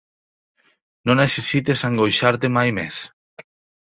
[1.09, 3.03] No necessites angoixar-te mai més.